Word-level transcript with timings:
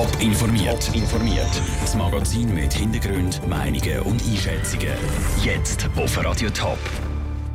Top 0.00 0.22
informiert. 0.22 0.90
informiert. 0.94 1.62
Das 1.82 1.94
Magazin 1.94 2.54
mit 2.54 2.72
Hintergrund, 2.72 3.46
Meinungen 3.46 4.00
und 4.00 4.22
Einschätzungen. 4.22 4.94
Jetzt 5.44 5.90
auf 5.94 6.24
Radio 6.24 6.48
Top. 6.48 6.78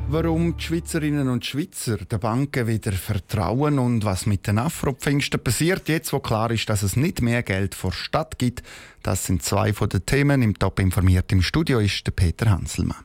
Warum 0.09 0.55
die 0.55 0.63
Schweizerinnen 0.63 1.27
und 1.27 1.43
Schweizer 1.43 1.97
den 1.97 2.19
Banken 2.19 2.67
wieder 2.67 2.91
vertrauen 2.91 3.79
und 3.79 4.05
was 4.05 4.27
mit 4.27 4.45
den 4.45 4.59
Afropfingsten 4.59 5.43
passiert, 5.43 5.89
jetzt 5.89 6.13
wo 6.13 6.19
klar 6.19 6.51
ist, 6.51 6.69
dass 6.69 6.83
es 6.83 6.95
nicht 6.95 7.19
mehr 7.19 7.41
Geld 7.41 7.73
vor 7.73 7.91
Stadt 7.91 8.37
gibt, 8.37 8.61
das 9.01 9.25
sind 9.25 9.41
zwei 9.41 9.73
von 9.73 9.89
den 9.89 10.05
Themen. 10.05 10.43
Im 10.43 10.53
Top 10.59 10.79
informiert 10.79 11.31
im 11.31 11.41
Studio 11.41 11.79
ist 11.79 12.05
der 12.05 12.11
Peter 12.11 12.51
Hanselmann. 12.51 13.03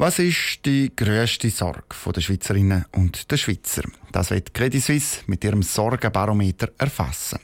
Was 0.00 0.20
ist 0.20 0.64
die 0.64 0.92
grösste 0.94 1.50
Sorge 1.50 1.82
der 2.14 2.20
Schweizerinnen 2.20 2.84
und 2.92 3.32
der 3.32 3.36
Schweizer? 3.36 3.82
Das 4.12 4.30
wird 4.30 4.54
Credit 4.54 4.80
Suisse 4.80 5.22
mit 5.26 5.42
ihrem 5.42 5.60
Sorgenbarometer 5.60 6.68
erfassen. 6.78 7.40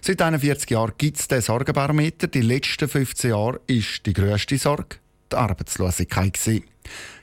Seit 0.00 0.22
41 0.22 0.70
Jahren 0.70 0.94
gibt 0.96 1.18
es 1.18 1.28
den 1.28 1.42
Sorgenbarometer. 1.42 2.28
Die 2.28 2.40
letzten 2.40 2.88
15 2.88 3.28
Jahre 3.28 3.60
ist 3.66 4.06
die 4.06 4.14
grösste 4.14 4.56
Sorge 4.56 4.96
die 5.30 5.36
Arbeitslosigkeit. 5.36 6.38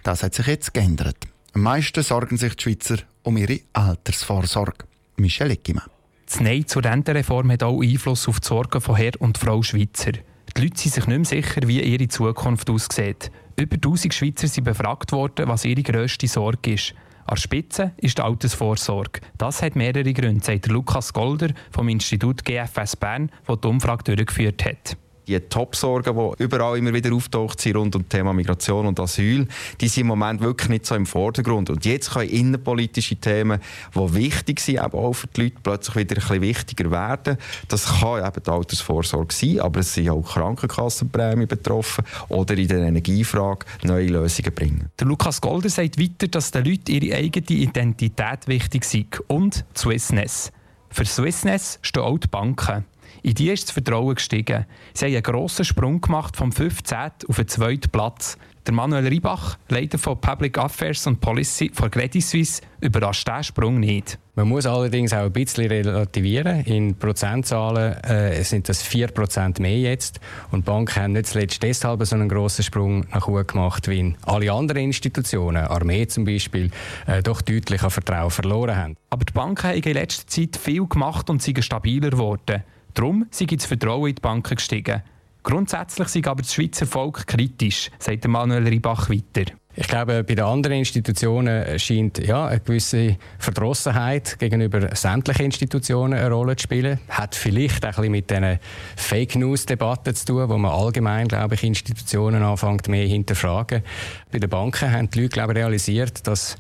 Das 0.04 0.22
hat 0.22 0.36
sich 0.36 0.46
jetzt 0.46 0.72
geändert. 0.72 1.18
Am 1.54 1.62
meisten 1.62 2.04
sorgen 2.04 2.38
sich 2.38 2.54
die 2.54 2.62
Schweizer 2.62 2.98
um 3.24 3.38
ihre 3.38 3.62
Altersvorsorge. 3.74 4.86
Michel 5.18 5.50
Eckimann. 5.50 5.90
Das 6.28 6.40
Nein 6.40 6.68
zur 6.68 6.86
Rentenreform 6.86 7.52
hat 7.52 7.64
auch 7.64 7.82
Einfluss 7.82 8.28
auf 8.28 8.40
die 8.40 8.48
Sorgen 8.48 8.82
von 8.82 8.98
Herr 8.98 9.20
und 9.20 9.40
Frau 9.40 9.64
Schweizer. 9.64 10.12
Die 10.12 10.62
Leute 10.62 10.78
sind 10.78 10.94
sich 10.94 11.08
nicht 11.08 11.18
mehr 11.18 11.26
sicher, 11.26 11.62
wie 11.68 11.82
ihre 11.82 12.08
Zukunft 12.08 12.70
aussieht. 12.70 13.32
Über 13.58 13.76
1000 13.76 14.14
Schweizer 14.14 14.48
sind 14.48 14.66
befragt 14.66 15.12
worden, 15.12 15.48
was 15.48 15.66
ihre 15.66 15.84
grösste 15.84 16.28
Sorge 16.28 16.74
ist. 16.74 16.94
An 17.26 17.36
der 17.36 17.42
Spitze 17.42 17.92
ist 17.98 18.18
die 18.18 18.22
Altersvorsorge. 18.22 19.22
Das 19.38 19.62
hat 19.62 19.76
mehrere 19.76 20.14
Gründe, 20.14 20.44
sagt 20.44 20.68
Lukas 20.68 21.14
Golder 21.14 21.50
vom 21.72 21.90
Institut 21.90 22.44
GFS 22.46 22.96
Bern, 22.98 23.32
das 23.48 23.62
die 23.62 23.68
Umfrage 23.68 24.16
durchgeführt 24.16 24.64
hat 24.66 24.98
die 25.28 25.40
Top-Sorgen, 25.40 26.16
die 26.16 26.44
überall 26.44 26.78
immer 26.78 26.94
wieder 26.94 27.14
auftaucht 27.14 27.60
sind 27.60 27.76
rund 27.76 27.96
um 27.96 28.04
das 28.04 28.10
Thema 28.10 28.34
Migration 28.34 28.86
und 28.86 29.00
Asyl, 29.00 29.48
die 29.82 29.88
sind 29.88 30.02
im 30.02 30.08
Moment 30.08 30.42
wirklich 30.42 30.70
nicht 30.70 30.86
so 30.86 30.96
im 30.96 31.06
Vordergrund. 31.06 31.70
Und 31.70 31.86
jetzt 31.86 32.12
können 32.12 32.30
innenpolitische 32.30 33.16
Themen, 33.16 33.60
die 33.94 34.14
wichtig 34.14 34.60
sind, 34.60 34.84
eben 34.84 34.94
auch 34.94 35.14
für 35.14 35.28
die 35.28 35.44
Leute, 35.44 35.56
plötzlich 35.64 35.96
wieder 35.96 36.16
ein 36.16 36.22
bisschen 36.22 36.42
wichtiger 36.42 36.92
werden. 36.92 37.38
Das 37.68 37.86
kann 38.00 38.26
eben 38.26 38.44
die 38.46 38.50
Altersvorsorge 38.50 39.34
sein, 39.34 39.60
aber 39.60 39.80
es 39.80 39.94
sind 39.94 40.10
auch 40.10 40.22
Krankenkassenprämien 40.22 41.48
betroffen 41.48 42.06
oder 42.30 42.56
in 42.58 42.68
der 42.68 42.80
Energiefrage 42.80 43.66
neue 43.84 44.08
Lösungen 44.08 44.54
bringen. 44.54 44.90
Der 45.00 45.08
Lukas 45.08 45.42
Golder 45.42 45.70
sagt 45.70 46.00
weiter, 46.00 46.28
dass 46.28 46.52
den 46.52 46.66
Leuten 46.66 46.92
ihre 46.92 47.18
eigene 47.18 47.46
Identität 47.48 48.48
wichtig 48.48 48.86
sei 48.86 49.06
und 49.28 49.66
Swissness. 49.76 50.52
Für 50.90 51.06
Swissness 51.06 51.80
stehen 51.82 52.04
auch 52.04 52.18
die 52.18 52.28
Banken. 52.28 52.86
In 53.24 53.34
die 53.34 53.50
ist 53.50 53.66
das 53.66 53.72
Vertrauen 53.72 54.16
gestiegen. 54.16 54.66
Sie 54.94 55.06
haben 55.06 55.14
einen 55.14 55.24
grossen 55.24 55.66
Sprung 55.66 56.02
gemacht 56.02 56.36
vom 56.38 56.52
15. 56.52 56.98
auf 57.28 57.36
den 57.36 57.48
2. 57.48 57.78
Platz. 57.92 58.38
Der 58.66 58.74
Manuel 58.74 59.08
Ribach, 59.08 59.58
Leiter 59.70 60.00
von 60.00 60.20
Public 60.20 60.58
Affairs 60.58 61.06
und 61.06 61.22
Policy 61.22 61.70
von 61.72 61.92
Credit 61.92 62.24
Suisse, 62.24 62.64
überrascht 62.82 63.28
diesen 63.28 63.44
Sprung 63.44 63.80
nicht. 63.80 64.18
Man 64.34 64.50
muss 64.50 64.66
allerdings 64.66 65.14
auch 65.14 65.26
ein 65.26 65.32
bisschen 65.32 65.68
relativieren. 65.68 66.62
In 66.66 66.98
Prozentzahlen 66.98 67.94
äh, 68.04 68.44
sind 68.44 68.68
das 68.68 68.84
4% 68.84 69.62
mehr 69.62 69.78
jetzt. 69.78 70.20
Und 70.50 70.66
die 70.66 70.72
Banken 70.72 70.96
haben 70.96 71.12
nicht 71.12 71.28
zuletzt 71.28 71.62
deshalb 71.62 72.04
so 72.06 72.16
einen 72.16 72.28
grossen 72.28 72.64
Sprung 72.64 73.06
nach 73.14 73.28
oben 73.28 73.46
gemacht, 73.46 73.88
wie 73.88 74.16
alle 74.24 74.52
anderen 74.52 74.82
Institutionen, 74.82 75.68
Armee 75.68 76.08
zum 76.08 76.26
Beispiel, 76.26 76.72
äh, 77.06 77.22
doch 77.22 77.44
deutlich 77.44 77.84
an 77.84 77.92
Vertrauen 77.92 78.32
verloren 78.32 78.76
haben. 78.76 78.98
Aber 79.12 79.24
die 79.26 79.34
Banken 79.34 79.70
haben 79.70 79.78
in 79.78 79.94
letzter 79.94 80.28
Zeit 80.28 80.58
viel 80.58 80.88
gemacht 80.88 81.30
und 81.30 81.42
sind 81.42 81.64
stabiler 81.64 82.10
geworden. 82.10 82.64
Darum 82.96 83.28
sei 83.30 83.46
das 83.46 83.66
Vertrauen 83.66 84.10
in 84.10 84.16
die 84.16 84.22
Banken 84.22 84.56
gestiegen. 84.56 85.04
Grundsätzlich 85.44 86.08
sei 86.08 86.22
aber 86.26 86.42
das 86.42 86.54
Schweizer 86.54 86.88
Volk 86.88 87.28
kritisch, 87.28 87.92
sagt 88.00 88.28
Manuel 88.28 88.68
Ribach 88.68 89.10
weiter. 89.10 89.52
Ich 89.76 89.88
glaube, 89.90 90.24
bei 90.24 90.34
den 90.34 90.46
anderen 90.46 90.78
Institutionen 90.78 91.78
scheint 91.78 92.18
ja, 92.26 92.48
eine 92.48 92.62
gewisse 92.62 93.18
Verdrossenheit 93.38 94.40
gegenüber 94.40 94.96
sämtlichen 94.96 95.48
Institutionen 95.48 96.18
eine 96.18 96.32
Rolle 96.32 96.56
zu 96.56 96.64
spielen. 96.64 97.00
Hat 97.10 97.36
vielleicht 97.36 97.86
auch 97.86 97.90
ein 97.90 97.96
bisschen 97.96 98.12
mit 98.12 98.32
diesen 98.32 98.60
Fake 98.96 99.36
News-Debatten 99.36 100.16
zu 100.16 100.26
tun, 100.28 100.50
wo 100.50 100.58
man 100.58 100.72
allgemein, 100.72 101.28
glaube 101.28 101.56
ich, 101.56 101.64
Institutionen 101.64 102.42
anfängt 102.42 102.88
mehr 102.88 103.06
hinterfragen. 103.06 103.84
Bei 104.32 104.40
den 104.40 104.50
Banken 104.50 104.90
haben 104.90 105.10
die 105.10 105.24
Leute, 105.24 105.34
glaube 105.34 105.52
ich, 105.52 105.58
realisiert, 105.58 106.26
dass 106.26 106.56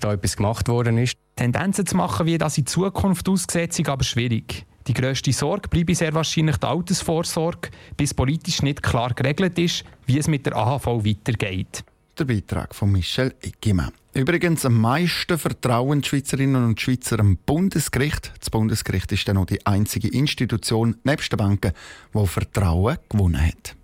da 0.00 0.12
etwas 0.12 0.36
gemacht 0.36 0.68
worden 0.68 0.98
ist. 0.98 1.16
Tendenzen 1.36 1.86
zu 1.86 1.96
machen, 1.96 2.26
wie 2.26 2.36
das 2.36 2.58
in 2.58 2.66
Zukunft 2.66 3.26
aussieht, 3.28 3.72
sind 3.72 3.88
aber 3.88 4.04
schwierig. 4.04 4.66
Die 4.86 4.94
grösste 4.94 5.32
Sorge 5.32 5.68
bleibe 5.68 5.94
sehr 5.94 6.12
wahrscheinlich 6.12 6.58
die 6.58 6.66
Altersvorsorge, 6.66 7.70
bis 7.96 8.12
politisch 8.12 8.62
nicht 8.62 8.82
klar 8.82 9.14
geregelt 9.14 9.58
ist, 9.58 9.84
wie 10.06 10.18
es 10.18 10.28
mit 10.28 10.44
der 10.44 10.56
AHV 10.56 10.86
weitergeht. 10.86 11.84
Der 12.18 12.26
Beitrag 12.26 12.74
von 12.74 12.92
Michel 12.92 13.34
Eckimann. 13.40 13.92
Übrigens, 14.12 14.64
am 14.64 14.80
meisten 14.80 15.38
vertrauen 15.38 16.02
die 16.02 16.08
Schweizerinnen 16.08 16.64
und 16.64 16.80
Schweizer 16.80 17.18
am 17.18 17.36
Bundesgericht. 17.36 18.32
Das 18.38 18.50
Bundesgericht 18.50 19.10
ist 19.10 19.26
dann 19.26 19.34
noch 19.34 19.46
die 19.46 19.66
einzige 19.66 20.08
Institution 20.08 20.96
nebst 21.02 21.32
den 21.32 21.38
Banken, 21.38 21.72
die 22.14 22.26
Vertrauen 22.26 22.98
gewonnen 23.08 23.44
hat. 23.44 23.74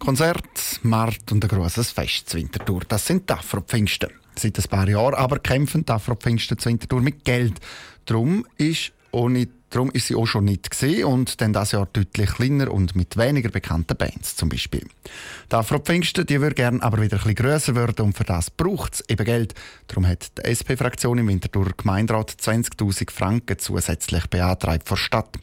Konzert, 0.00 0.80
Markt 0.82 1.30
und 1.30 1.44
ein 1.44 1.48
grosses 1.48 1.90
Fest 1.90 2.30
zur 2.30 2.40
Winterthur. 2.40 2.80
Das 2.88 3.06
sind 3.06 3.28
die 3.28 3.34
Afro-Pfingsten. 3.34 4.08
Seit 4.34 4.58
ein 4.58 4.64
paar 4.64 4.88
Jahren 4.88 5.14
aber 5.14 5.38
kämpfen 5.38 5.84
die 5.84 5.92
Afro-Pfingsten 5.92 6.58
zur 6.58 6.72
Winterthur 6.72 7.02
mit 7.02 7.24
Geld. 7.24 7.60
Darum 8.06 8.46
ist, 8.56 8.92
nicht, 9.12 9.50
darum 9.70 9.90
ist 9.90 10.06
sie 10.06 10.14
auch 10.14 10.26
schon 10.26 10.44
nicht 10.44 10.70
gesehen 10.70 11.04
und 11.04 11.40
dann 11.40 11.52
das 11.52 11.72
Jahr 11.72 11.88
deutlich 11.92 12.30
kleiner 12.30 12.70
und 12.70 12.94
mit 12.94 13.16
weniger 13.16 13.50
bekannten 13.50 13.96
Bands 13.96 14.36
zum 14.36 14.48
Beispiel. 14.48 14.86
Die 15.50 15.54
Afro-Pfingsten, 15.54 16.26
die 16.26 16.40
würde 16.40 16.54
gerne 16.54 16.82
aber 16.82 17.00
wieder 17.00 17.16
ein 17.16 17.22
bisschen 17.22 17.34
grösser 17.34 17.74
werden 17.74 18.06
und 18.06 18.16
für 18.16 18.24
das 18.24 18.50
braucht 18.50 18.94
es 18.94 19.04
eben 19.08 19.24
Geld. 19.24 19.54
Darum 19.88 20.06
hat 20.06 20.38
die 20.38 20.42
SP-Fraktion 20.46 21.18
im 21.18 21.28
Winterthur 21.28 21.70
Gemeinderat 21.76 22.30
20'000 22.30 23.10
Franken 23.10 23.58
zusätzlich 23.58 24.26
beantragt 24.28 24.88
vor 24.88 24.96
Stadt. 24.96 25.36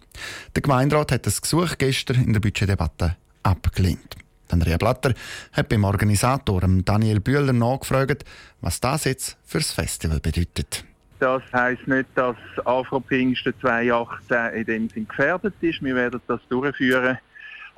Der 0.56 0.62
Gemeinderat 0.62 1.12
hat 1.12 1.26
das 1.26 1.42
Gesuch 1.42 1.78
gestern 1.78 2.24
in 2.24 2.34
der 2.34 2.40
Budgetdebatte 2.40 3.18
abgelehnt. 3.44 4.16
Andrea 4.50 4.78
Blatter 4.78 5.14
hat 5.52 5.70
beim 5.70 5.84
Organisator 5.84 6.62
Daniel 6.62 7.20
Bühler 7.20 7.54
nachgefragt, 7.54 8.24
was 8.62 8.80
das 8.80 9.04
jetzt 9.06 9.38
fürs 9.46 9.72
Festival 9.72 10.20
bedeutet. 10.20 10.86
Das 11.20 11.42
heisst 11.52 11.88
nicht, 11.88 12.08
dass 12.16 12.36
Afro 12.66 13.00
Pfingsten 13.00 13.54
2018 13.60 14.54
in 14.54 14.66
dem 14.66 14.90
Sinn 14.90 15.08
gefährdet 15.08 15.54
ist. 15.62 15.82
Wir 15.84 15.96
werden 15.96 16.22
das 16.28 16.40
durchführen. 16.50 17.18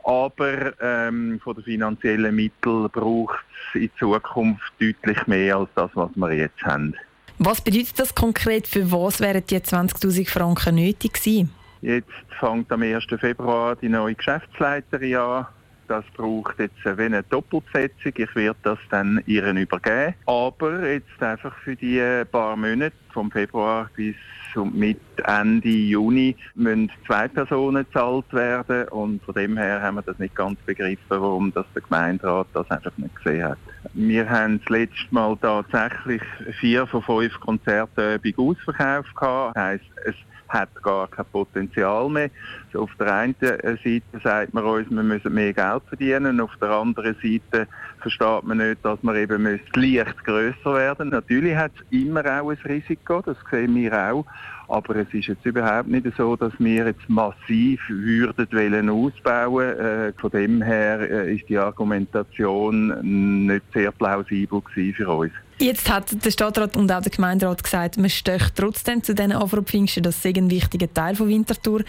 Aber 0.03 0.73
ähm, 0.81 1.39
von 1.43 1.55
den 1.55 1.63
finanziellen 1.63 2.35
Mitteln 2.35 2.89
braucht 2.89 3.39
es 3.73 3.81
in 3.81 3.91
Zukunft 3.97 4.73
deutlich 4.79 5.27
mehr 5.27 5.57
als 5.57 5.69
das, 5.75 5.91
was 5.93 6.09
wir 6.15 6.33
jetzt 6.33 6.61
haben. 6.63 6.95
Was 7.37 7.61
bedeutet 7.61 7.99
das 7.99 8.13
konkret? 8.13 8.67
Für 8.67 8.91
was 8.91 9.19
wären 9.21 9.43
die 9.45 9.57
20.000 9.57 10.29
Franken 10.29 10.75
nötig 10.75 11.13
gewesen? 11.13 11.51
Jetzt 11.81 12.09
fängt 12.39 12.71
am 12.71 12.81
1. 12.81 13.05
Februar 13.19 13.75
die 13.77 13.87
neue 13.87 14.15
Geschäftsleiterin 14.15 15.15
an 15.15 15.47
das 15.89 16.05
braucht 16.15 16.59
jetzt 16.59 16.85
eine 16.85 17.23
Doppelbesetzung. 17.23 18.13
Ich 18.15 18.35
werde 18.35 18.59
das 18.61 18.77
dann 18.91 19.21
ihren 19.25 19.57
übergeben. 19.57 20.13
Aber 20.27 20.87
jetzt 20.87 21.21
einfach 21.21 21.55
für 21.63 21.75
die 21.75 22.23
paar 22.31 22.55
Monate, 22.55 22.93
vom 23.11 23.31
Februar 23.31 23.89
bis 23.95 24.15
mit 24.73 24.99
Ende 25.25 25.69
Juni, 25.69 26.35
müssen 26.55 26.91
zwei 27.05 27.27
Personen 27.27 27.85
gezahlt 27.85 28.31
werden. 28.33 28.87
Und 28.89 29.23
von 29.23 29.35
dem 29.35 29.57
her 29.57 29.81
haben 29.81 29.95
wir 29.95 30.01
das 30.01 30.17
nicht 30.19 30.35
ganz 30.35 30.59
begriffen, 30.61 30.99
warum 31.07 31.53
das 31.53 31.65
der 31.75 31.83
Gemeinderat 31.83 32.47
das 32.53 32.69
einfach 32.71 32.97
nicht 32.97 33.15
gesehen 33.15 33.43
hat. 33.43 33.57
Wir 33.93 34.29
haben 34.29 34.59
das 34.59 34.69
letzte 34.69 35.07
Mal 35.11 35.37
tatsächlich 35.41 36.21
vier 36.59 36.87
von 36.87 37.01
fünf 37.03 37.39
Konzertübungen 37.39 38.57
ausverkauft. 38.57 39.55
Das 39.55 39.63
heisst, 39.63 39.85
es 40.05 40.15
hat 40.49 40.69
gar 40.81 41.07
kein 41.07 41.25
Potenzial 41.25 42.09
mehr. 42.09 42.29
Also 42.67 42.83
auf 42.83 42.91
der 42.99 43.13
einen 43.13 43.35
Seite 43.39 44.01
sagt 44.23 44.53
man 44.53 44.63
uns, 44.63 44.89
wir 44.89 45.03
müssen 45.03 45.33
mehr 45.33 45.53
Geld 45.53 45.83
verdienen, 45.87 46.41
auf 46.41 46.55
der 46.59 46.71
anderen 46.71 47.15
Seite 47.21 47.67
versteht 48.01 48.43
man 48.43 48.57
nicht, 48.57 48.83
dass 48.83 49.01
man 49.03 49.15
eben 49.15 49.59
leicht 49.75 50.23
grösser 50.23 50.73
werden 50.75 51.09
Natürlich 51.09 51.55
hat 51.55 51.71
es 51.75 51.99
immer 51.99 52.21
auch 52.21 52.49
ein 52.49 52.57
Risiko, 52.65 53.21
das 53.21 53.37
sehen 53.49 53.75
wir 53.75 53.93
auch. 53.93 54.25
Aber 54.67 54.95
es 54.97 55.11
ist 55.13 55.27
jetzt 55.27 55.45
überhaupt 55.45 55.87
nicht 55.87 56.05
so, 56.15 56.35
dass 56.35 56.53
wir 56.59 56.85
jetzt 56.85 57.09
massiv 57.09 57.81
würden 57.89 58.47
wollen 58.51 58.89
ausbauen. 58.89 59.79
Äh, 59.79 60.13
von 60.13 60.29
dem 60.29 60.61
her 60.61 60.99
äh, 60.99 61.35
ist 61.35 61.49
die 61.49 61.57
Argumentation 61.57 63.47
nicht 63.47 63.63
sehr 63.73 63.91
plausibel 63.91 64.61
für 64.71 65.09
uns. 65.09 65.33
Jetzt 65.57 65.91
hat 65.91 66.23
der 66.23 66.31
Stadtrat 66.31 66.77
und 66.77 66.91
auch 66.91 67.01
der 67.01 67.11
Gemeinderat 67.11 67.63
gesagt, 67.63 67.97
man 67.97 68.09
stöcht 68.09 68.55
trotzdem 68.55 69.03
zu 69.03 69.13
diesen 69.13 69.33
Afro-Pfingsten, 69.33 70.03
das 70.03 70.21
sei 70.21 70.33
ein 70.35 70.49
wichtiger 70.49 70.93
Teil 70.93 71.15
von 71.15 71.27
Winterthur. 71.27 71.81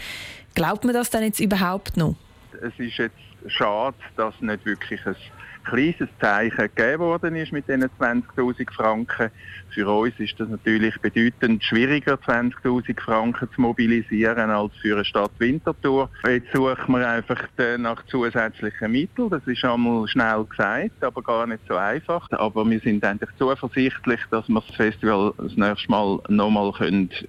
Glaubt 0.55 0.83
man 0.83 0.93
das 0.93 1.09
denn 1.09 1.23
jetzt 1.23 1.39
überhaupt 1.39 1.95
noch? 1.95 2.15
Es 2.61 2.77
ist 2.77 2.97
jetzt 2.97 3.15
schade, 3.47 3.95
dass 4.17 4.33
nicht 4.41 4.65
wirklich 4.65 4.99
ein 5.05 5.15
kleines 5.63 6.09
Zeichen 6.19 6.69
gegeben 6.75 6.99
worden 6.99 7.35
ist 7.35 7.51
mit 7.51 7.67
diesen 7.67 7.83
20'000 7.83 8.71
Franken. 8.73 9.31
Für 9.69 9.87
uns 9.87 10.13
ist 10.19 10.39
das 10.39 10.49
natürlich 10.49 10.99
bedeutend 10.99 11.63
schwieriger, 11.63 12.15
20'000 12.15 12.99
Franken 12.99 13.47
zu 13.53 13.61
mobilisieren 13.61 14.49
als 14.49 14.75
für 14.81 14.95
eine 14.95 15.05
Stadt 15.05 15.31
Winterthur. 15.39 16.09
Jetzt 16.25 16.51
suchen 16.53 16.93
wir 16.93 17.07
einfach 17.07 17.47
nach 17.77 18.05
zusätzlichen 18.07 18.91
Mitteln. 18.91 19.29
Das 19.29 19.45
ist 19.47 19.63
einmal 19.63 20.07
schnell 20.07 20.43
gesagt, 20.45 21.03
aber 21.03 21.21
gar 21.21 21.47
nicht 21.47 21.61
so 21.67 21.75
einfach. 21.75 22.27
Aber 22.31 22.69
wir 22.69 22.79
sind 22.79 23.03
eigentlich 23.05 23.29
zuversichtlich, 23.37 24.19
dass 24.29 24.47
wir 24.49 24.61
das 24.61 24.75
Festival 24.75 25.33
das 25.37 25.55
nächste 25.55 25.89
Mal 25.89 26.19
nochmal 26.27 26.71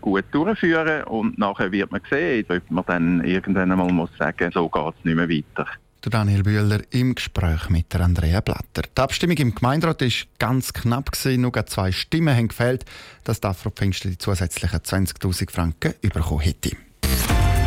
gut 0.00 0.24
durchführen 0.32 0.86
können. 0.86 1.04
Und 1.04 1.38
nachher 1.38 1.70
wird 1.70 1.92
man 1.92 2.00
sehen, 2.10 2.44
ob 2.48 2.70
man 2.70 2.84
dann 2.86 3.24
irgendwann 3.24 3.70
einmal 3.70 3.92
muss 3.92 4.10
sagen, 4.18 4.50
so 4.52 4.68
geht 4.68 4.94
es 4.98 5.04
nicht 5.04 5.16
mehr 5.16 5.28
weiter. 5.28 5.66
Daniel 6.10 6.42
Bühler 6.42 6.80
im 6.90 7.14
Gespräch 7.14 7.68
mit 7.68 7.94
Andrea 7.94 8.40
Blatter. 8.40 8.82
Die 8.96 9.00
Abstimmung 9.00 9.36
im 9.36 9.54
Gemeinderat 9.54 10.00
war 10.00 10.08
ganz 10.38 10.72
knapp. 10.72 11.12
Gewesen. 11.12 11.42
Nur 11.42 11.66
zwei 11.66 11.92
Stimmen 11.92 12.36
haben 12.36 12.48
gefehlt, 12.48 12.84
dass 13.24 13.40
die 13.40 13.46
Afro-Pfingsten 13.46 14.10
die 14.10 14.18
zusätzlichen 14.18 14.80
20.000 14.80 15.50
Franken 15.50 15.94
bekommen 16.00 16.40
hätte. 16.40 16.76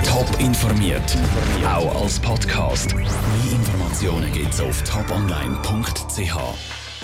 Top 0.04 0.40
informiert, 0.40 1.18
auch 1.66 2.04
als 2.04 2.20
Podcast. 2.20 2.96
Mehr 2.96 3.06
Informationen 3.52 4.32
gibt 4.32 4.54
es 4.54 4.62
auf 4.62 4.84
toponline.ch. 4.84 6.85